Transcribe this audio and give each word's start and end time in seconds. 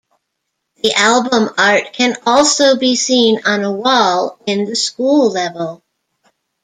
The 0.81 0.93
album 0.95 1.51
art 1.59 1.93
can 1.93 2.15
also 2.25 2.75
be 2.75 2.95
seen 2.95 3.41
on 3.45 3.63
a 3.63 3.71
wall 3.71 4.39
in 4.47 4.65
the 4.65 4.75
School 4.75 5.31
level. 5.31 5.83